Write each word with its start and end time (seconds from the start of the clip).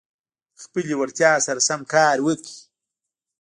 د 0.55 0.57
خپلي 0.63 0.93
وړتیا 0.99 1.31
سره 1.47 1.59
سم 1.67 1.81
کار 1.93 2.17
وکړئ. 2.27 2.57